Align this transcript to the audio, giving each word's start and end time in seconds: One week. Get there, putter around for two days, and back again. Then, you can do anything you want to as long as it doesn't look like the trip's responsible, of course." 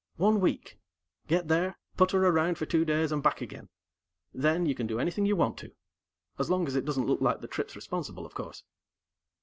One 0.15 0.39
week. 0.39 0.79
Get 1.27 1.47
there, 1.47 1.77
putter 1.95 2.25
around 2.25 2.57
for 2.57 2.65
two 2.65 2.83
days, 2.85 3.11
and 3.11 3.21
back 3.21 3.39
again. 3.39 3.69
Then, 4.33 4.65
you 4.65 4.73
can 4.73 4.87
do 4.87 4.99
anything 4.99 5.27
you 5.27 5.35
want 5.35 5.57
to 5.59 5.73
as 6.39 6.49
long 6.49 6.65
as 6.65 6.75
it 6.75 6.85
doesn't 6.85 7.05
look 7.05 7.21
like 7.21 7.41
the 7.41 7.47
trip's 7.47 7.75
responsible, 7.75 8.25
of 8.25 8.33
course." 8.33 8.63